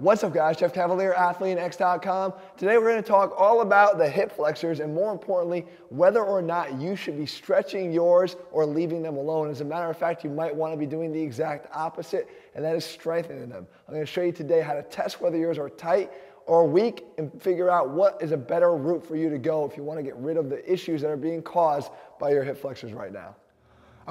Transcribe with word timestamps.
What's 0.00 0.24
up 0.24 0.32
guys, 0.32 0.56
Jeff 0.56 0.72
Cavaliere, 0.72 1.14
AthleanX.com. 1.14 2.32
Today 2.56 2.78
we're 2.78 2.88
gonna 2.88 3.02
to 3.02 3.06
talk 3.06 3.38
all 3.38 3.60
about 3.60 3.98
the 3.98 4.08
hip 4.08 4.32
flexors 4.32 4.80
and 4.80 4.94
more 4.94 5.12
importantly, 5.12 5.66
whether 5.90 6.24
or 6.24 6.40
not 6.40 6.80
you 6.80 6.96
should 6.96 7.18
be 7.18 7.26
stretching 7.26 7.92
yours 7.92 8.36
or 8.50 8.64
leaving 8.64 9.02
them 9.02 9.18
alone. 9.18 9.50
As 9.50 9.60
a 9.60 9.64
matter 9.66 9.90
of 9.90 9.98
fact, 9.98 10.24
you 10.24 10.30
might 10.30 10.56
wanna 10.56 10.78
be 10.78 10.86
doing 10.86 11.12
the 11.12 11.20
exact 11.20 11.66
opposite 11.76 12.30
and 12.54 12.64
that 12.64 12.74
is 12.74 12.82
strengthening 12.82 13.50
them. 13.50 13.66
I'm 13.86 13.92
gonna 13.92 14.06
show 14.06 14.22
you 14.22 14.32
today 14.32 14.62
how 14.62 14.72
to 14.72 14.82
test 14.84 15.20
whether 15.20 15.36
yours 15.36 15.58
are 15.58 15.68
tight 15.68 16.10
or 16.46 16.66
weak 16.66 17.04
and 17.18 17.30
figure 17.42 17.68
out 17.68 17.90
what 17.90 18.22
is 18.22 18.32
a 18.32 18.38
better 18.38 18.74
route 18.74 19.06
for 19.06 19.16
you 19.16 19.28
to 19.28 19.36
go 19.36 19.66
if 19.66 19.76
you 19.76 19.82
wanna 19.82 20.02
get 20.02 20.16
rid 20.16 20.38
of 20.38 20.48
the 20.48 20.72
issues 20.72 21.02
that 21.02 21.10
are 21.10 21.16
being 21.18 21.42
caused 21.42 21.92
by 22.18 22.30
your 22.30 22.42
hip 22.42 22.56
flexors 22.56 22.94
right 22.94 23.12
now. 23.12 23.36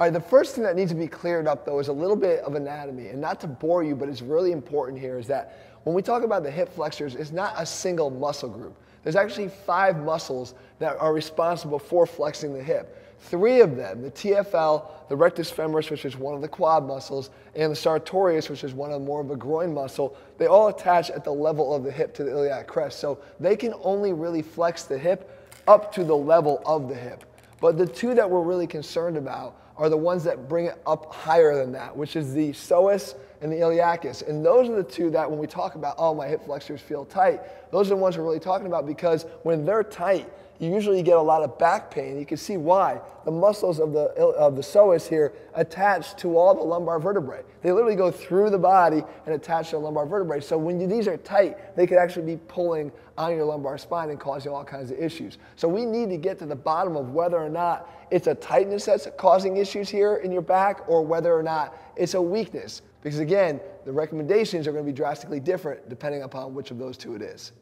All 0.00 0.06
right, 0.06 0.12
the 0.14 0.18
first 0.18 0.54
thing 0.54 0.64
that 0.64 0.76
needs 0.76 0.90
to 0.92 0.96
be 0.96 1.06
cleared 1.06 1.46
up 1.46 1.66
though 1.66 1.78
is 1.78 1.88
a 1.88 1.92
little 1.92 2.16
bit 2.16 2.40
of 2.40 2.54
anatomy. 2.54 3.08
And 3.08 3.20
not 3.20 3.38
to 3.42 3.46
bore 3.46 3.84
you, 3.84 3.94
but 3.94 4.08
it's 4.08 4.22
really 4.22 4.50
important 4.50 4.98
here 4.98 5.18
is 5.18 5.26
that 5.26 5.76
when 5.82 5.94
we 5.94 6.00
talk 6.00 6.22
about 6.22 6.42
the 6.42 6.50
hip 6.50 6.74
flexors, 6.74 7.14
it's 7.14 7.32
not 7.32 7.52
a 7.58 7.66
single 7.66 8.08
muscle 8.08 8.48
group. 8.48 8.74
There's 9.02 9.14
actually 9.14 9.48
five 9.48 10.02
muscles 10.02 10.54
that 10.78 10.96
are 10.98 11.12
responsible 11.12 11.78
for 11.78 12.06
flexing 12.06 12.54
the 12.54 12.62
hip. 12.62 13.18
Three 13.20 13.60
of 13.60 13.76
them, 13.76 14.00
the 14.00 14.10
TFL, 14.10 14.86
the 15.10 15.16
rectus 15.16 15.52
femoris, 15.52 15.90
which 15.90 16.06
is 16.06 16.16
one 16.16 16.34
of 16.34 16.40
the 16.40 16.48
quad 16.48 16.86
muscles, 16.86 17.28
and 17.54 17.70
the 17.70 17.76
sartorius, 17.76 18.48
which 18.48 18.64
is 18.64 18.72
one 18.72 18.92
of 18.92 19.02
more 19.02 19.20
of 19.20 19.30
a 19.30 19.36
groin 19.36 19.74
muscle, 19.74 20.16
they 20.38 20.46
all 20.46 20.68
attach 20.68 21.10
at 21.10 21.24
the 21.24 21.30
level 21.30 21.74
of 21.74 21.84
the 21.84 21.92
hip 21.92 22.14
to 22.14 22.24
the 22.24 22.30
iliac 22.30 22.66
crest. 22.66 23.00
So 23.00 23.18
they 23.38 23.54
can 23.54 23.74
only 23.82 24.14
really 24.14 24.40
flex 24.40 24.84
the 24.84 24.96
hip 24.96 25.30
up 25.68 25.92
to 25.92 26.04
the 26.04 26.16
level 26.16 26.62
of 26.64 26.88
the 26.88 26.94
hip. 26.94 27.24
But 27.60 27.76
the 27.76 27.86
two 27.86 28.14
that 28.14 28.30
we're 28.30 28.40
really 28.40 28.66
concerned 28.66 29.18
about 29.18 29.58
are 29.80 29.88
the 29.88 29.96
ones 29.96 30.22
that 30.24 30.46
bring 30.46 30.66
it 30.66 30.78
up 30.86 31.12
higher 31.12 31.56
than 31.56 31.72
that, 31.72 31.96
which 31.96 32.14
is 32.14 32.34
the 32.34 32.50
psoas 32.50 33.14
and 33.40 33.50
the 33.50 33.56
iliacus. 33.56 34.28
And 34.28 34.44
those 34.44 34.68
are 34.68 34.76
the 34.76 34.84
two 34.84 35.10
that 35.10 35.28
when 35.28 35.40
we 35.40 35.46
talk 35.46 35.74
about, 35.74 35.94
oh, 35.96 36.14
my 36.14 36.28
hip 36.28 36.44
flexors 36.44 36.82
feel 36.82 37.06
tight, 37.06 37.40
those 37.72 37.86
are 37.86 37.94
the 37.94 37.96
ones 37.96 38.18
we're 38.18 38.24
really 38.24 38.38
talking 38.38 38.66
about 38.66 38.86
because 38.86 39.24
when 39.42 39.64
they're 39.64 39.82
tight, 39.82 40.30
you 40.60 40.70
usually 40.70 41.02
get 41.02 41.16
a 41.16 41.22
lot 41.22 41.42
of 41.42 41.58
back 41.58 41.90
pain. 41.90 42.18
You 42.18 42.26
can 42.26 42.36
see 42.36 42.58
why. 42.58 43.00
The 43.24 43.30
muscles 43.30 43.80
of 43.80 43.94
the, 43.94 44.10
of 44.10 44.56
the 44.56 44.62
psoas 44.62 45.08
here 45.08 45.32
attach 45.54 46.14
to 46.16 46.36
all 46.36 46.54
the 46.54 46.62
lumbar 46.62 47.00
vertebrae. 47.00 47.42
They 47.62 47.72
literally 47.72 47.96
go 47.96 48.10
through 48.10 48.50
the 48.50 48.58
body 48.58 49.02
and 49.24 49.34
attach 49.34 49.70
to 49.70 49.76
the 49.76 49.80
lumbar 49.80 50.04
vertebrae. 50.04 50.40
So 50.40 50.58
when 50.58 50.78
you, 50.78 50.86
these 50.86 51.08
are 51.08 51.16
tight, 51.16 51.74
they 51.76 51.86
could 51.86 51.96
actually 51.96 52.26
be 52.26 52.38
pulling 52.46 52.92
on 53.16 53.34
your 53.34 53.46
lumbar 53.46 53.78
spine 53.78 54.10
and 54.10 54.20
causing 54.20 54.52
all 54.52 54.62
kinds 54.62 54.90
of 54.90 54.98
issues. 54.98 55.38
So 55.56 55.66
we 55.66 55.86
need 55.86 56.10
to 56.10 56.18
get 56.18 56.38
to 56.40 56.46
the 56.46 56.56
bottom 56.56 56.94
of 56.94 57.12
whether 57.12 57.38
or 57.38 57.48
not 57.48 57.88
it's 58.10 58.26
a 58.26 58.34
tightness 58.34 58.84
that's 58.84 59.08
causing 59.16 59.56
issues 59.56 59.88
here 59.88 60.16
in 60.16 60.30
your 60.30 60.42
back 60.42 60.86
or 60.88 61.02
whether 61.02 61.32
or 61.32 61.42
not 61.42 61.74
it's 61.96 62.12
a 62.12 62.20
weakness. 62.20 62.82
Because 63.02 63.18
again, 63.18 63.60
the 63.86 63.92
recommendations 63.92 64.66
are 64.66 64.72
going 64.72 64.84
to 64.84 64.92
be 64.92 64.96
drastically 64.96 65.40
different 65.40 65.88
depending 65.88 66.22
upon 66.22 66.52
which 66.52 66.70
of 66.70 66.78
those 66.78 66.98
two 66.98 67.14
it 67.14 67.22
is. 67.22 67.52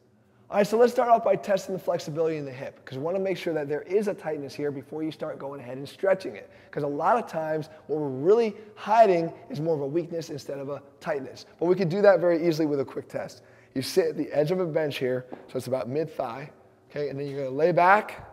All 0.50 0.56
right, 0.56 0.66
so 0.66 0.78
let's 0.78 0.94
start 0.94 1.10
off 1.10 1.24
by 1.24 1.36
testing 1.36 1.74
the 1.74 1.78
flexibility 1.78 2.38
in 2.38 2.46
the 2.46 2.50
hip 2.50 2.80
because 2.82 2.96
we 2.96 3.04
want 3.04 3.18
to 3.18 3.22
make 3.22 3.36
sure 3.36 3.52
that 3.52 3.68
there 3.68 3.82
is 3.82 4.08
a 4.08 4.14
tightness 4.14 4.54
here 4.54 4.70
before 4.70 5.02
you 5.02 5.12
start 5.12 5.38
going 5.38 5.60
ahead 5.60 5.76
and 5.76 5.86
stretching 5.86 6.36
it. 6.36 6.48
Because 6.64 6.84
a 6.84 6.88
lot 6.88 7.22
of 7.22 7.30
times 7.30 7.68
what 7.86 8.00
we're 8.00 8.08
really 8.08 8.56
hiding 8.74 9.30
is 9.50 9.60
more 9.60 9.74
of 9.74 9.82
a 9.82 9.86
weakness 9.86 10.30
instead 10.30 10.58
of 10.58 10.70
a 10.70 10.80
tightness. 11.00 11.44
But 11.60 11.66
we 11.66 11.74
can 11.74 11.90
do 11.90 12.00
that 12.00 12.20
very 12.20 12.48
easily 12.48 12.64
with 12.64 12.80
a 12.80 12.84
quick 12.84 13.10
test. 13.10 13.42
You 13.74 13.82
sit 13.82 14.06
at 14.06 14.16
the 14.16 14.32
edge 14.32 14.50
of 14.50 14.58
a 14.58 14.64
bench 14.64 14.96
here, 14.96 15.26
so 15.48 15.58
it's 15.58 15.66
about 15.66 15.86
mid-thigh, 15.86 16.50
okay, 16.90 17.10
and 17.10 17.20
then 17.20 17.26
you're 17.26 17.40
going 17.40 17.50
to 17.50 17.54
lay 17.54 17.72
back, 17.72 18.26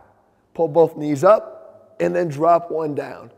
pull 0.54 0.68
both 0.68 0.96
knees 0.96 1.22
up, 1.22 1.96
and 2.00 2.16
then 2.16 2.28
drop 2.28 2.70
one 2.70 2.94
down. 2.94 3.30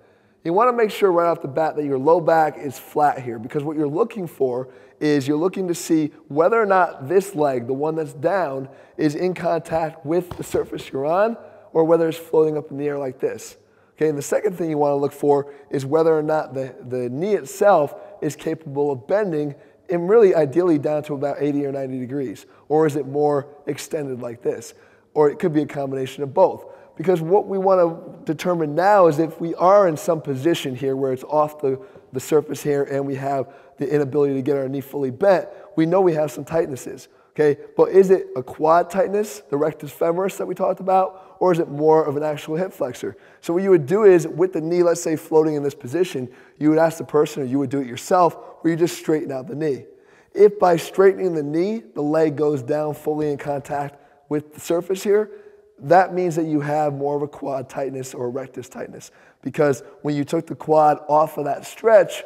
You 0.49 0.55
want 0.55 0.71
to 0.71 0.73
make 0.73 0.91
sure 0.91 1.13
right 1.13 1.27
off 1.27 1.43
the 1.43 1.47
bat 1.47 1.77
that 1.77 1.85
your 1.85 1.99
low 1.99 2.23
back 2.23 2.57
is 2.57 2.79
flat 2.79 3.21
here 3.21 3.39
because 3.39 3.63
what 3.65 3.77
you're 3.77 3.87
looking 3.87 4.27
for 4.27 4.71
is 4.99 5.29
you're 5.29 5.37
looking 5.37 5.69
to 5.69 5.75
see 5.75 6.11
whether 6.29 6.59
or 6.59 6.65
not 6.65 7.07
this 7.07 7.35
leg, 7.35 7.67
the 7.67 7.75
one 7.75 7.97
that's 7.97 8.15
down, 8.15 8.67
is 8.97 9.15
in 9.15 9.35
contact 9.35 10.07
with 10.07 10.31
the 10.39 10.43
surface 10.43 10.89
you're 10.91 11.05
on 11.05 11.37
or 11.75 11.85
whether 11.85 12.09
it's 12.09 12.17
floating 12.17 12.57
up 12.57 12.71
in 12.71 12.79
the 12.79 12.87
air 12.87 12.97
like 12.97 13.21
this. 13.21 13.59
Okay, 13.95 14.09
and 14.09 14.17
the 14.17 14.23
second 14.23 14.57
thing 14.57 14.71
you 14.71 14.79
want 14.79 14.93
to 14.93 14.97
look 14.97 15.13
for 15.13 15.53
is 15.69 15.85
whether 15.85 16.17
or 16.17 16.23
not 16.23 16.55
the, 16.55 16.75
the 16.89 17.11
knee 17.11 17.35
itself 17.35 17.95
is 18.23 18.35
capable 18.35 18.91
of 18.91 19.07
bending 19.07 19.55
and 19.91 20.09
really 20.09 20.35
ideally 20.35 20.79
down 20.79 21.03
to 21.03 21.13
about 21.13 21.37
80 21.41 21.67
or 21.67 21.73
90 21.73 21.99
degrees. 21.99 22.47
Or 22.71 22.87
is 22.87 22.97
it 22.97 23.07
more 23.07 23.49
extended 23.67 24.23
like 24.23 24.41
this? 24.41 24.73
Or 25.13 25.29
it 25.29 25.39
could 25.39 25.53
be 25.53 25.61
a 25.61 25.67
combination 25.67 26.23
of 26.23 26.33
both. 26.33 26.65
Because 26.99 27.23
what 27.23 27.47
we 27.47 27.59
want 27.59 28.27
to 28.27 28.33
determine 28.33 28.75
now 28.75 29.07
is 29.07 29.21
if 29.21 29.41
we 29.41 29.55
are 29.55 29.87
in 29.87 29.97
some 29.97 30.21
position 30.21 30.75
here 30.75 30.97
where 30.97 31.13
it's 31.13 31.23
off 31.23 31.61
the, 31.61 31.81
the 32.13 32.19
surface 32.19 32.61
here 32.61 32.83
and 32.83 33.07
we 33.07 33.15
have 33.15 33.55
the 33.77 33.89
inability 33.89 34.35
to 34.35 34.43
get 34.43 34.57
our 34.57 34.69
knee 34.69 34.81
fully 34.81 35.13
bent, 35.13 35.47
we 35.77 35.87
know 35.87 36.01
we 36.01 36.15
have 36.15 36.33
some 36.33 36.45
tightnesses. 36.45 37.07
Okay, 37.31 37.57
but 37.77 37.91
is 37.91 38.11
it 38.11 38.27
a 38.35 38.43
quad 38.43 38.91
tightness, 38.91 39.43
the 39.49 39.57
rectus 39.57 39.93
femoris 39.93 40.37
that 40.39 40.47
we 40.47 40.57
talked 40.57 40.81
about, 40.81 41.37
or 41.39 41.53
is 41.53 41.61
it 41.61 41.69
more 41.69 42.05
of 42.05 42.17
an 42.17 42.25
actual 42.25 42.57
hip 42.57 42.73
flexor? 42.73 43.17
So 43.43 43.55
what 43.55 43.63
you 43.63 43.71
would 43.71 43.87
do 43.87 44.03
is 44.03 44.27
with 44.27 44.53
the 44.53 44.61
knee, 44.61 44.83
let's 44.83 45.01
say 45.01 45.15
floating 45.15 45.55
in 45.55 45.63
this 45.63 45.77
position, 45.77 46.29
you 46.59 46.69
would 46.71 46.81
ask 46.81 46.99
the 46.99 47.05
person, 47.05 47.45
or 47.45 47.47
you 47.47 47.61
would 47.61 47.71
do 47.71 47.79
it 47.79 47.87
yourself, 47.87 48.37
where 48.63 48.73
you 48.73 48.77
just 48.77 48.99
straighten 48.99 49.31
out 49.31 49.47
the 49.47 49.55
knee. 49.55 49.85
If 50.35 50.59
by 50.59 50.79
straightening 50.79 51.37
the 51.37 51.45
knee, 51.45 51.85
the 51.95 52.03
leg 52.03 52.35
goes 52.35 52.61
down 52.61 52.95
fully 52.95 53.31
in 53.31 53.39
contact 53.39 54.01
with 54.29 54.53
the 54.53 54.59
surface 54.59 55.05
here, 55.05 55.31
that 55.81 56.15
means 56.15 56.37
that 56.37 56.47
you 56.47 56.61
have 56.61 56.95
more 56.95 57.17
of 57.17 57.23
a 57.23 57.29
quad 57.29 57.69
tightness 57.69 58.15
or 58.15 58.31
rectus 58.31 58.69
tightness. 58.69 59.11
Because 59.43 59.83
when 60.03 60.17
you 60.17 60.25
took 60.25 60.47
the 60.47 60.55
quad 60.55 60.99
off 61.09 61.39
of 61.39 61.45
that 61.45 61.65
stretch 61.65 62.25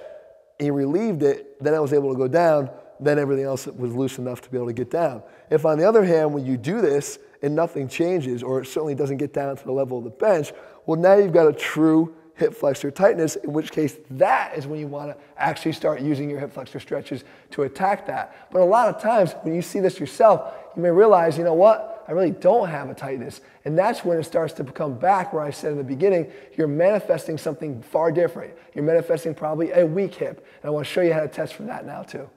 and 0.58 0.66
you 0.66 0.72
relieved 0.72 1.22
it, 1.22 1.62
then 1.62 1.74
it 1.74 1.80
was 1.80 1.92
able 1.92 2.12
to 2.12 2.18
go 2.18 2.28
down, 2.28 2.70
then 3.00 3.18
everything 3.18 3.44
else 3.44 3.66
was 3.66 3.94
loose 3.94 4.18
enough 4.18 4.40
to 4.42 4.50
be 4.50 4.56
able 4.56 4.68
to 4.68 4.72
get 4.72 4.90
down. 4.90 5.22
If, 5.50 5.66
on 5.66 5.78
the 5.78 5.84
other 5.84 6.04
hand, 6.04 6.32
when 6.32 6.46
you 6.46 6.56
do 6.56 6.80
this 6.80 7.18
and 7.42 7.54
nothing 7.54 7.88
changes, 7.88 8.42
or 8.42 8.62
it 8.62 8.66
certainly 8.66 8.94
doesn't 8.94 9.16
get 9.16 9.32
down 9.32 9.56
to 9.56 9.64
the 9.64 9.72
level 9.72 9.98
of 9.98 10.04
the 10.04 10.10
bench, 10.10 10.52
well, 10.86 10.98
now 10.98 11.14
you've 11.14 11.32
got 11.32 11.48
a 11.48 11.52
true 11.52 12.14
hip 12.34 12.54
flexor 12.54 12.90
tightness, 12.90 13.36
in 13.36 13.52
which 13.52 13.70
case 13.70 13.98
that 14.10 14.56
is 14.56 14.66
when 14.66 14.80
you 14.80 14.86
want 14.86 15.10
to 15.10 15.16
actually 15.36 15.72
start 15.72 16.00
using 16.00 16.30
your 16.30 16.40
hip 16.40 16.52
flexor 16.52 16.80
stretches 16.80 17.24
to 17.50 17.62
attack 17.62 18.06
that. 18.06 18.48
But 18.50 18.62
a 18.62 18.64
lot 18.64 18.88
of 18.88 19.00
times 19.00 19.34
when 19.42 19.54
you 19.54 19.62
see 19.62 19.80
this 19.80 20.00
yourself, 20.00 20.54
you 20.74 20.82
may 20.82 20.90
realize, 20.90 21.36
you 21.36 21.44
know 21.44 21.54
what? 21.54 21.91
I 22.08 22.12
really 22.12 22.30
don't 22.30 22.68
have 22.68 22.90
a 22.90 22.94
tightness. 22.94 23.40
And 23.64 23.78
that's 23.78 24.04
when 24.04 24.18
it 24.18 24.24
starts 24.24 24.52
to 24.54 24.64
come 24.64 24.98
back 24.98 25.32
where 25.32 25.42
I 25.42 25.50
said 25.50 25.72
in 25.72 25.78
the 25.78 25.84
beginning, 25.84 26.30
you're 26.56 26.68
manifesting 26.68 27.38
something 27.38 27.82
far 27.82 28.10
different. 28.12 28.54
You're 28.74 28.84
manifesting 28.84 29.34
probably 29.34 29.70
a 29.72 29.86
weak 29.86 30.14
hip. 30.14 30.46
And 30.62 30.68
I 30.68 30.70
want 30.70 30.86
to 30.86 30.92
show 30.92 31.00
you 31.00 31.12
how 31.12 31.20
to 31.20 31.28
test 31.28 31.54
for 31.54 31.62
that 31.64 31.86
now 31.86 32.02
too. 32.02 32.28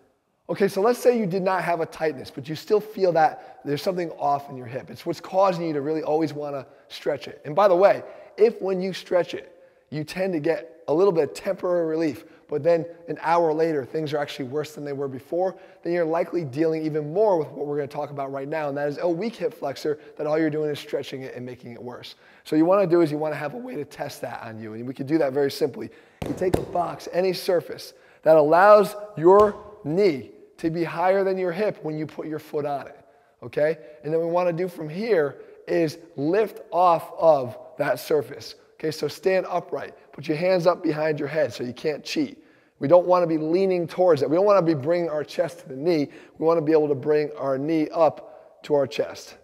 Okay, 0.47 0.67
so 0.67 0.79
let's 0.81 0.99
say 0.99 1.17
you 1.17 1.25
did 1.25 1.41
not 1.41 1.63
have 1.63 1.81
a 1.81 1.87
tightness, 1.87 2.29
but 2.29 2.47
you 2.47 2.55
still 2.55 2.79
feel 2.79 3.11
that 3.13 3.61
there's 3.65 3.81
something 3.81 4.11
off 4.11 4.49
in 4.49 4.55
your 4.55 4.67
hip. 4.67 4.91
It's 4.91 5.05
what's 5.05 5.19
causing 5.19 5.65
you 5.65 5.73
to 5.73 5.81
really 5.81 6.03
always 6.03 6.33
want 6.33 6.53
to 6.53 6.67
stretch 6.87 7.27
it. 7.27 7.41
And 7.45 7.55
by 7.55 7.67
the 7.67 7.75
way, 7.75 8.03
if 8.37 8.61
when 8.61 8.79
you 8.79 8.93
stretch 8.93 9.33
it, 9.33 9.51
you 9.89 10.03
tend 10.03 10.33
to 10.33 10.39
get 10.39 10.83
a 10.87 10.93
little 10.93 11.11
bit 11.11 11.23
of 11.23 11.33
temporary 11.33 11.87
relief, 11.87 12.25
but 12.47 12.63
then 12.63 12.85
an 13.07 13.17
hour 13.21 13.53
later 13.53 13.83
things 13.85 14.13
are 14.13 14.17
actually 14.17 14.45
worse 14.45 14.73
than 14.75 14.85
they 14.85 14.93
were 14.93 15.07
before, 15.07 15.57
then 15.83 15.93
you're 15.93 16.05
likely 16.05 16.43
dealing 16.43 16.85
even 16.85 17.13
more 17.13 17.37
with 17.37 17.47
what 17.49 17.65
we're 17.65 17.77
going 17.77 17.87
to 17.87 17.95
talk 17.95 18.11
about 18.11 18.31
right 18.31 18.47
now, 18.47 18.69
and 18.69 18.77
that 18.77 18.87
is 18.87 18.97
a 18.99 19.09
weak 19.09 19.35
hip 19.35 19.53
flexor 19.53 19.99
that 20.17 20.27
all 20.27 20.37
you're 20.37 20.49
doing 20.49 20.69
is 20.69 20.79
stretching 20.79 21.23
it 21.23 21.35
and 21.35 21.45
making 21.45 21.71
it 21.71 21.81
worse. 21.81 22.15
So 22.43 22.55
you 22.55 22.65
want 22.65 22.81
to 22.81 22.87
do 22.87 23.01
is 23.01 23.11
you 23.11 23.17
want 23.17 23.33
to 23.33 23.37
have 23.37 23.53
a 23.53 23.57
way 23.57 23.75
to 23.75 23.85
test 23.85 24.21
that 24.21 24.43
on 24.43 24.59
you, 24.59 24.73
and 24.73 24.87
we 24.87 24.93
can 24.93 25.07
do 25.07 25.17
that 25.17 25.33
very 25.33 25.51
simply. 25.51 25.89
You 26.27 26.33
take 26.37 26.57
a 26.57 26.61
box, 26.61 27.07
any 27.13 27.33
surface 27.33 27.93
that 28.23 28.35
allows 28.35 28.95
your 29.17 29.55
knee 29.83 30.31
to 30.57 30.69
be 30.69 30.83
higher 30.83 31.23
than 31.23 31.37
your 31.37 31.51
hip 31.51 31.79
when 31.83 31.97
you 31.97 32.05
put 32.05 32.27
your 32.27 32.39
foot 32.39 32.65
on 32.65 32.87
it, 32.87 32.97
okay? 33.43 33.77
And 34.03 34.13
then 34.13 34.19
we 34.19 34.27
want 34.27 34.47
to 34.47 34.53
do 34.53 34.67
from 34.67 34.89
here 34.89 35.37
is 35.67 35.97
lift 36.15 36.61
off 36.71 37.11
of 37.17 37.57
that 37.77 37.99
surface. 37.99 38.55
Okay, 38.75 38.91
so 38.91 39.07
stand 39.07 39.45
upright. 39.49 39.93
Put 40.11 40.27
your 40.27 40.37
hands 40.37 40.67
up 40.67 40.83
behind 40.83 41.19
your 41.19 41.27
head 41.27 41.53
so 41.53 41.63
you 41.63 41.73
can't 41.73 42.03
cheat. 42.03 42.43
We 42.79 42.87
don't 42.87 43.07
want 43.07 43.23
to 43.23 43.27
be 43.27 43.37
leaning 43.37 43.87
towards 43.87 44.21
it. 44.21 44.29
We 44.29 44.35
don't 44.35 44.45
want 44.45 44.65
to 44.65 44.75
be 44.75 44.79
bringing 44.79 45.09
our 45.09 45.23
chest 45.23 45.59
to 45.59 45.69
the 45.69 45.75
knee. 45.75 46.09
We 46.37 46.45
want 46.45 46.57
to 46.57 46.65
be 46.65 46.73
able 46.73 46.89
to 46.89 46.95
bring 46.95 47.31
our 47.37 47.57
knee 47.57 47.87
up 47.89 48.63
to 48.63 48.73
our 48.73 48.85
chest. 48.85 49.37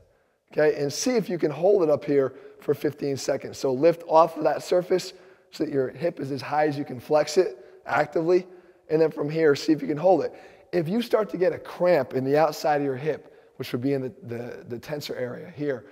Okay, 0.52 0.82
and 0.82 0.92
see 0.92 1.12
if 1.12 1.30
you 1.30 1.38
can 1.38 1.50
hold 1.50 1.82
it 1.82 1.90
up 1.90 2.04
here 2.04 2.34
for 2.60 2.74
15 2.74 3.16
seconds. 3.16 3.58
So 3.58 3.72
lift 3.72 4.04
off 4.08 4.36
of 4.36 4.44
that 4.44 4.64
surface 4.64 5.14
so 5.52 5.64
that 5.64 5.74
your 5.74 5.90
hip 5.90 6.20
is 6.20 6.32
as 6.32 6.42
high 6.42 6.68
as 6.68 6.78
you 6.78 6.84
can 6.84 7.00
flex 7.00 7.38
it 7.38 7.66
actively. 7.86 8.46
And 8.90 9.02
then 9.02 9.12
from 9.12 9.30
here, 9.30 9.56
see 9.56 9.72
if 9.72 9.82
you 9.82 9.88
can 9.88 9.98
hold 9.98 10.24
it. 10.24 10.34
If 10.74 10.90
you 10.90 11.02
start 11.02 11.30
to 11.30 11.38
get 11.38 11.54
a 11.54 11.60
cramp 11.60 12.14
in 12.14 12.26
the 12.26 12.38
outside 12.38 12.82
of 12.82 12.84
your 12.84 12.98
hip, 12.98 13.34
which 13.56 13.72
would 13.72 13.82
be 13.82 13.94
in 13.94 14.02
the, 14.02 14.14
the, 14.24 14.66
the 14.68 14.80
tensor 14.80 15.18
area 15.18 15.54
here, 15.56 15.86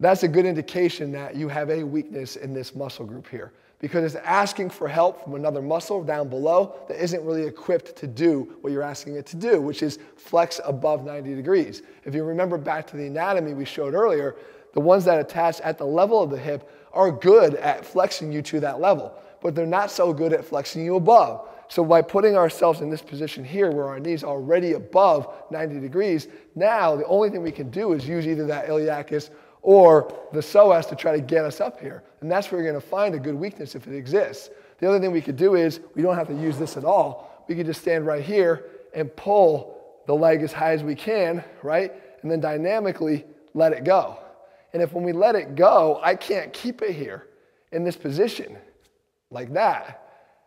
that's 0.00 0.22
a 0.22 0.28
good 0.28 0.44
indication 0.44 1.10
that 1.12 1.34
you 1.34 1.48
have 1.48 1.70
a 1.70 1.82
weakness 1.82 2.36
in 2.36 2.52
this 2.52 2.74
muscle 2.74 3.06
group 3.06 3.26
here 3.26 3.52
because 3.78 4.04
it's 4.04 4.24
asking 4.24 4.70
for 4.70 4.88
help 4.88 5.22
from 5.22 5.34
another 5.34 5.62
muscle 5.62 6.02
down 6.02 6.28
below 6.28 6.76
that 6.88 7.02
isn't 7.02 7.24
really 7.24 7.44
equipped 7.44 7.94
to 7.96 8.06
do 8.06 8.56
what 8.60 8.72
you're 8.72 8.82
asking 8.82 9.14
it 9.14 9.26
to 9.26 9.36
do, 9.36 9.60
which 9.60 9.82
is 9.82 9.98
flex 10.16 10.60
above 10.64 11.04
90 11.04 11.34
degrees. 11.34 11.82
If 12.04 12.14
you 12.14 12.24
remember 12.24 12.58
back 12.58 12.86
to 12.88 12.96
the 12.96 13.06
anatomy 13.06 13.54
we 13.54 13.64
showed 13.64 13.94
earlier, 13.94 14.36
the 14.74 14.80
ones 14.80 15.04
that 15.04 15.20
attach 15.20 15.60
at 15.60 15.78
the 15.78 15.86
level 15.86 16.22
of 16.22 16.30
the 16.30 16.38
hip 16.38 16.70
are 16.92 17.10
good 17.10 17.54
at 17.54 17.84
flexing 17.84 18.32
you 18.32 18.42
to 18.42 18.60
that 18.60 18.80
level, 18.80 19.14
but 19.40 19.54
they're 19.54 19.66
not 19.66 19.90
so 19.90 20.12
good 20.12 20.32
at 20.32 20.44
flexing 20.44 20.84
you 20.84 20.96
above. 20.96 21.48
So 21.68 21.84
by 21.84 22.00
putting 22.00 22.34
ourselves 22.34 22.80
in 22.80 22.88
this 22.88 23.02
position 23.02 23.44
here 23.44 23.70
where 23.70 23.86
our 23.86 24.00
knees 24.00 24.24
are 24.24 24.30
already 24.30 24.72
above 24.72 25.32
90 25.50 25.80
degrees, 25.80 26.28
now 26.54 26.96
the 26.96 27.06
only 27.06 27.28
thing 27.28 27.42
we 27.42 27.52
can 27.52 27.70
do 27.70 27.92
is 27.92 28.08
use 28.08 28.26
either 28.26 28.46
that 28.46 28.68
iliacus 28.68 29.30
or 29.62 30.12
the 30.32 30.40
psoas 30.40 30.88
to 30.88 30.96
try 30.96 31.12
to 31.12 31.20
get 31.20 31.44
us 31.44 31.60
up 31.60 31.80
here. 31.80 32.02
And 32.20 32.30
that's 32.30 32.50
where 32.50 32.60
you're 32.60 32.70
gonna 32.70 32.80
find 32.80 33.14
a 33.14 33.18
good 33.18 33.34
weakness 33.34 33.74
if 33.74 33.86
it 33.86 33.94
exists. 33.94 34.50
The 34.78 34.88
other 34.88 35.00
thing 35.00 35.12
we 35.12 35.20
could 35.20 35.36
do 35.36 35.54
is, 35.54 35.80
we 35.94 36.02
don't 36.02 36.16
have 36.16 36.28
to 36.28 36.34
use 36.34 36.58
this 36.58 36.76
at 36.76 36.84
all. 36.84 37.44
We 37.48 37.54
could 37.54 37.66
just 37.66 37.80
stand 37.80 38.06
right 38.06 38.22
here 38.22 38.66
and 38.94 39.14
pull 39.16 39.78
the 40.06 40.14
leg 40.14 40.42
as 40.42 40.52
high 40.52 40.72
as 40.72 40.82
we 40.82 40.94
can, 40.94 41.44
right? 41.62 41.92
And 42.22 42.30
then 42.30 42.40
dynamically 42.40 43.24
let 43.54 43.72
it 43.72 43.84
go. 43.84 44.18
And 44.72 44.82
if 44.82 44.92
when 44.92 45.04
we 45.04 45.12
let 45.12 45.34
it 45.34 45.54
go, 45.54 46.00
I 46.02 46.14
can't 46.14 46.52
keep 46.52 46.82
it 46.82 46.94
here 46.94 47.26
in 47.72 47.84
this 47.84 47.96
position 47.96 48.56
like 49.30 49.52
that. 49.54 50.02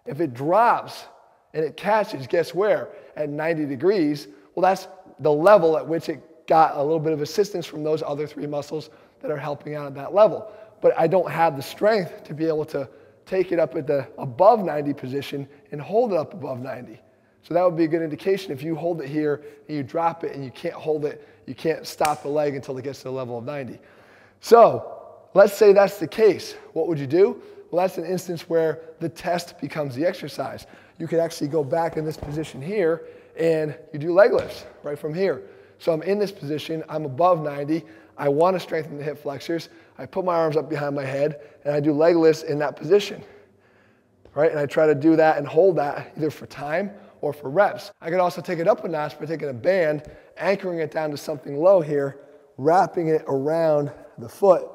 If 0.06 0.22
it 0.22 0.34
drops 0.34 1.06
and 1.54 1.64
it 1.64 1.78
catches, 1.78 2.28
guess 2.28 2.56
where? 2.56 2.90
At 3.16 3.30
90 3.30 3.66
degrees, 3.66 4.28
well, 4.56 4.64
that's 4.64 4.88
the 5.20 5.32
level 5.32 5.78
at 5.78 5.88
which 5.88 6.10
it 6.10 6.24
got 6.48 6.76
a 6.76 6.82
little 6.82 7.00
bit 7.00 7.14
of 7.14 7.22
assistance 7.22 7.66
from 7.66 7.84
those 7.84 8.04
other 8.04 8.28
three 8.28 8.48
muscles 8.48 8.90
that 9.22 9.32
are 9.32 9.38
helping 9.38 9.76
out 9.76 9.88
at 9.88 9.96
that 9.96 10.14
level. 10.14 10.52
But 10.82 10.98
I 10.98 11.08
don't 11.08 11.30
have 11.30 11.56
the 11.56 11.62
strength 11.62 12.24
to 12.24 12.34
be 12.34 12.46
able 12.46 12.66
to 12.66 12.90
take 13.26 13.52
it 13.52 13.60
up 13.60 13.76
at 13.76 13.88
the 13.88 14.08
above 14.18 14.64
90 14.64 14.94
position 14.94 15.48
and 15.72 15.80
hold 15.80 16.12
it 16.12 16.18
up 16.18 16.34
above 16.34 16.60
90. 16.60 17.00
So 17.44 17.54
that 17.54 17.64
would 17.64 17.78
be 17.78 17.86
a 17.86 17.88
good 17.88 18.02
indication. 18.02 18.52
If 18.52 18.62
you 18.62 18.76
hold 18.76 19.02
it 19.02 19.10
here 19.10 19.44
and 19.68 19.78
you 19.78 19.84
drop 19.84 20.24
it 20.24 20.36
and 20.36 20.44
you 20.44 20.52
can't 20.52 20.76
hold 20.76 21.06
it, 21.06 21.28
you 21.46 21.56
can't 21.56 21.88
stop 21.88 22.22
the 22.24 22.30
leg 22.30 22.56
until 22.56 22.78
it 22.78 22.84
gets 22.84 23.00
to 23.00 23.06
the 23.06 23.12
level 23.12 23.38
of 23.38 23.46
90. 23.46 23.80
So 24.42 24.98
let's 25.34 25.54
say 25.54 25.74
that's 25.74 25.98
the 25.98 26.08
case. 26.08 26.56
What 26.74 26.88
would 26.88 27.00
you 27.00 27.08
do? 27.08 27.42
Well, 27.70 27.82
that's 27.86 27.98
an 27.98 28.06
instance 28.06 28.50
where 28.50 28.82
the 29.00 29.10
test 29.10 29.60
becomes 29.60 29.96
the 29.96 30.06
exercise. 30.06 30.68
You 31.00 31.08
could 31.08 31.20
actually 31.20 31.48
go 31.48 31.64
back 31.64 31.98
in 31.98 32.06
this 32.06 32.18
position 32.18 32.62
here 32.62 33.08
and 33.38 33.76
you 33.94 34.00
do 34.00 34.14
leg 34.14 34.34
lifts 34.34 34.66
right 34.84 35.00
from 35.00 35.14
here. 35.14 35.44
So 35.82 35.92
I'm 35.92 36.04
in 36.04 36.20
this 36.20 36.32
position, 36.32 36.84
I'm 36.90 37.06
above 37.06 37.42
90. 37.42 37.84
I 38.16 38.30
want 38.30 38.56
to 38.56 38.60
strengthen 38.60 38.98
the 38.98 39.04
hip 39.04 39.18
flexors. 39.18 39.70
I 39.98 40.06
put 40.06 40.24
my 40.24 40.36
arms 40.36 40.56
up 40.56 40.70
behind 40.70 40.96
my 40.96 41.04
head 41.04 41.42
and 41.66 41.74
I 41.74 41.80
do 41.80 41.92
leg 41.92 42.16
lifts 42.16 42.44
in 42.44 42.60
that 42.60 42.76
position. 42.76 43.24
Right? 44.36 44.52
And 44.52 44.60
I 44.60 44.68
try 44.68 44.86
to 44.86 44.94
do 44.94 45.16
that 45.16 45.40
and 45.40 45.48
hold 45.48 45.78
that 45.78 46.14
either 46.16 46.30
for 46.30 46.46
time 46.46 46.92
or 47.22 47.34
for 47.34 47.50
reps. 47.50 47.92
I 48.00 48.12
could 48.12 48.20
also 48.20 48.42
take 48.42 48.60
it 48.60 48.68
up 48.68 48.86
a 48.86 48.88
notch 48.88 49.20
by 49.20 49.26
taking 49.26 49.50
a 49.50 49.54
band, 49.54 50.04
anchoring 50.38 50.78
it 50.78 50.92
down 50.92 51.10
to 51.10 51.18
something 51.18 51.58
low 51.58 51.82
here, 51.82 52.20
wrapping 52.58 53.08
it 53.08 53.24
around 53.28 53.92
the 54.20 54.30
foot 54.30 54.70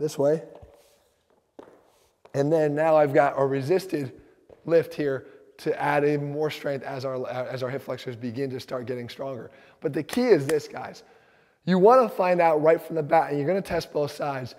this 0.00 0.18
way. 0.18 0.42
And 2.34 2.52
then 2.52 2.74
now 2.74 2.96
I've 2.96 3.14
got 3.14 3.34
a 3.36 3.46
resisted 3.46 4.20
lift 4.64 4.92
here 4.92 5.28
to 5.58 5.80
add 5.80 6.04
even 6.04 6.32
more 6.32 6.50
strength 6.50 6.84
as 6.84 7.04
our, 7.04 7.28
as 7.28 7.62
our 7.62 7.70
hip 7.70 7.82
flexors 7.82 8.16
begin 8.16 8.50
to 8.50 8.60
start 8.60 8.86
getting 8.86 9.08
stronger. 9.08 9.50
But 9.80 9.92
the 9.92 10.02
key 10.02 10.26
is 10.26 10.46
this, 10.46 10.68
guys. 10.68 11.02
You 11.64 11.78
want 11.78 12.02
to 12.02 12.14
find 12.14 12.40
out 12.40 12.62
right 12.62 12.80
from 12.80 12.96
the 12.96 13.02
bat, 13.02 13.30
and 13.30 13.38
you're 13.38 13.46
going 13.46 13.62
to 13.62 13.68
test 13.68 13.92
both 13.92 14.12
sides, 14.12 14.54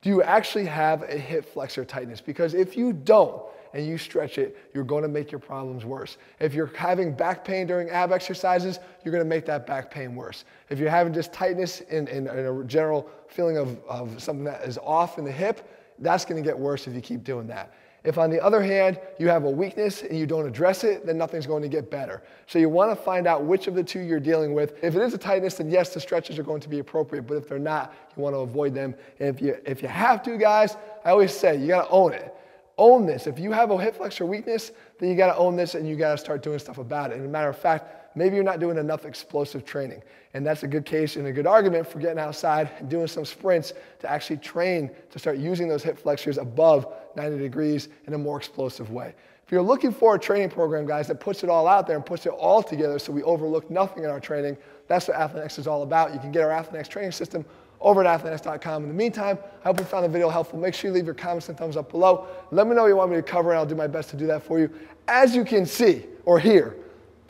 do 0.00 0.10
you 0.10 0.22
actually 0.22 0.66
have 0.66 1.02
a 1.02 1.16
hip 1.16 1.44
flexor 1.52 1.84
tightness? 1.84 2.20
Because 2.20 2.54
if 2.54 2.76
you 2.76 2.92
don't, 2.92 3.42
and 3.74 3.86
you 3.86 3.96
stretch 3.96 4.38
it, 4.38 4.56
you're 4.74 4.84
going 4.84 5.02
to 5.02 5.08
make 5.08 5.32
your 5.32 5.38
problems 5.38 5.84
worse. 5.84 6.18
If 6.40 6.54
you're 6.54 6.70
having 6.76 7.14
back 7.14 7.44
pain 7.44 7.66
during 7.66 7.88
ab 7.90 8.12
exercises, 8.12 8.78
you're 9.04 9.12
going 9.12 9.24
to 9.24 9.28
make 9.28 9.46
that 9.46 9.66
back 9.66 9.90
pain 9.90 10.14
worse. 10.14 10.44
If 10.68 10.78
you're 10.78 10.90
having 10.90 11.12
just 11.12 11.32
tightness 11.32 11.80
and, 11.90 12.08
a 12.08 12.64
general 12.66 13.08
feeling 13.28 13.56
of, 13.56 13.82
of 13.88 14.22
something 14.22 14.44
that 14.44 14.62
is 14.64 14.78
off 14.78 15.18
in 15.18 15.24
the 15.24 15.32
hip, 15.32 15.68
that's 15.98 16.24
going 16.24 16.42
to 16.42 16.46
get 16.46 16.58
worse 16.58 16.86
if 16.86 16.94
you 16.94 17.00
keep 17.00 17.24
doing 17.24 17.46
that. 17.46 17.74
If, 18.04 18.18
on 18.18 18.30
the 18.30 18.42
other 18.42 18.62
hand, 18.62 19.00
you 19.18 19.28
have 19.28 19.44
a 19.44 19.50
weakness 19.50 20.02
and 20.02 20.18
you 20.18 20.26
don't 20.26 20.46
address 20.46 20.82
it, 20.82 21.06
then 21.06 21.16
nothing's 21.16 21.46
going 21.46 21.62
to 21.62 21.68
get 21.68 21.90
better. 21.90 22.22
So 22.46 22.58
you 22.58 22.68
want 22.68 22.90
to 22.90 22.96
find 22.96 23.28
out 23.28 23.44
which 23.44 23.68
of 23.68 23.74
the 23.74 23.84
two 23.84 24.00
you're 24.00 24.18
dealing 24.18 24.54
with. 24.54 24.82
If 24.82 24.96
it 24.96 25.02
is 25.02 25.14
a 25.14 25.18
tightness, 25.18 25.54
then 25.54 25.70
yes, 25.70 25.94
the 25.94 26.00
stretches 26.00 26.38
are 26.38 26.42
going 26.42 26.60
to 26.60 26.68
be 26.68 26.80
appropriate. 26.80 27.22
But 27.22 27.36
if 27.36 27.48
they're 27.48 27.60
not, 27.60 27.94
you 28.16 28.22
want 28.22 28.34
to 28.34 28.40
avoid 28.40 28.74
them. 28.74 28.94
And 29.20 29.28
if 29.28 29.40
you, 29.40 29.56
if 29.64 29.82
you 29.82 29.88
have 29.88 30.22
to, 30.24 30.36
guys, 30.36 30.76
I 31.04 31.10
always 31.10 31.32
say 31.32 31.56
you 31.56 31.68
got 31.68 31.84
to 31.84 31.90
own 31.90 32.12
it 32.12 32.34
own 32.78 33.06
this. 33.06 33.26
If 33.26 33.38
you 33.38 33.52
have 33.52 33.70
a 33.70 33.78
hip 33.78 33.96
flexor 33.96 34.26
weakness, 34.26 34.72
then 34.98 35.08
you 35.08 35.14
got 35.14 35.32
to 35.32 35.36
own 35.36 35.56
this 35.56 35.74
and 35.74 35.88
you 35.88 35.94
got 35.94 36.12
to 36.12 36.18
start 36.18 36.42
doing 36.42 36.58
stuff 36.58 36.78
about 36.78 37.10
it. 37.12 37.18
And 37.18 37.26
a 37.26 37.28
matter 37.28 37.48
of 37.48 37.58
fact, 37.58 38.01
maybe 38.14 38.34
you're 38.34 38.44
not 38.44 38.60
doing 38.60 38.78
enough 38.78 39.04
explosive 39.04 39.64
training. 39.64 40.02
And 40.34 40.46
that's 40.46 40.62
a 40.62 40.66
good 40.66 40.84
case 40.84 41.16
and 41.16 41.26
a 41.26 41.32
good 41.32 41.46
argument 41.46 41.86
for 41.86 41.98
getting 41.98 42.18
outside 42.18 42.70
and 42.78 42.88
doing 42.88 43.06
some 43.06 43.24
sprints 43.24 43.72
to 44.00 44.10
actually 44.10 44.38
train 44.38 44.90
to 45.10 45.18
start 45.18 45.38
using 45.38 45.68
those 45.68 45.82
hip 45.82 45.98
flexors 45.98 46.38
above 46.38 46.92
90 47.16 47.38
degrees 47.38 47.88
in 48.06 48.14
a 48.14 48.18
more 48.18 48.38
explosive 48.38 48.90
way. 48.90 49.14
If 49.44 49.52
you're 49.52 49.62
looking 49.62 49.92
for 49.92 50.14
a 50.14 50.18
training 50.18 50.50
program, 50.50 50.86
guys, 50.86 51.08
that 51.08 51.20
puts 51.20 51.44
it 51.44 51.50
all 51.50 51.66
out 51.66 51.86
there 51.86 51.96
and 51.96 52.06
puts 52.06 52.24
it 52.24 52.30
all 52.30 52.62
together 52.62 52.98
so 52.98 53.12
we 53.12 53.22
overlook 53.22 53.70
nothing 53.70 54.04
in 54.04 54.10
our 54.10 54.20
training, 54.20 54.56
that's 54.88 55.08
what 55.08 55.16
AthleanX 55.16 55.58
is 55.58 55.66
all 55.66 55.82
about. 55.82 56.14
You 56.14 56.20
can 56.20 56.32
get 56.32 56.42
our 56.42 56.50
AthleanX 56.50 56.88
training 56.88 57.12
system 57.12 57.44
over 57.82 58.04
at 58.04 58.20
AthleanX.com. 58.20 58.84
In 58.84 58.88
the 58.88 58.94
meantime, 58.94 59.38
I 59.62 59.68
hope 59.68 59.78
you 59.78 59.84
found 59.84 60.04
the 60.04 60.08
video 60.08 60.28
helpful. 60.28 60.58
Make 60.58 60.74
sure 60.74 60.90
you 60.90 60.94
leave 60.94 61.04
your 61.04 61.14
comments 61.14 61.48
and 61.48 61.58
thumbs 61.58 61.76
up 61.76 61.90
below. 61.90 62.28
Let 62.50 62.66
me 62.66 62.74
know 62.74 62.82
what 62.82 62.88
you 62.88 62.96
want 62.96 63.10
me 63.10 63.16
to 63.16 63.22
cover, 63.22 63.50
and 63.50 63.58
I'll 63.58 63.66
do 63.66 63.74
my 63.74 63.88
best 63.88 64.10
to 64.10 64.16
do 64.16 64.26
that 64.28 64.42
for 64.42 64.58
you. 64.58 64.70
As 65.08 65.34
you 65.34 65.44
can 65.44 65.66
see 65.66 66.04
or 66.24 66.38
hear, 66.38 66.76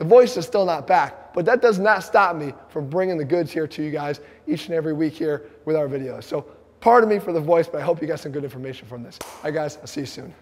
the 0.02 0.08
voice 0.08 0.36
is 0.36 0.44
still 0.44 0.66
not 0.66 0.88
back, 0.88 1.32
but 1.32 1.44
that 1.44 1.62
does 1.62 1.78
not 1.78 2.02
stop 2.02 2.34
me 2.34 2.52
from 2.70 2.90
bringing 2.90 3.16
the 3.16 3.24
goods 3.24 3.52
here 3.52 3.68
to 3.68 3.84
you 3.84 3.92
guys 3.92 4.20
each 4.48 4.66
and 4.66 4.74
every 4.74 4.92
week 4.92 5.12
here 5.12 5.44
with 5.64 5.76
our 5.76 5.86
videos. 5.86 6.24
So 6.24 6.44
pardon 6.80 7.08
me 7.08 7.20
for 7.20 7.32
the 7.32 7.40
voice, 7.40 7.68
but 7.68 7.80
I 7.80 7.84
hope 7.84 8.02
you 8.02 8.08
got 8.08 8.18
some 8.18 8.32
good 8.32 8.42
information 8.42 8.88
from 8.88 9.04
this. 9.04 9.16
All 9.22 9.28
right, 9.44 9.54
guys, 9.54 9.76
I'll 9.76 9.86
see 9.86 10.00
you 10.00 10.06
soon. 10.06 10.34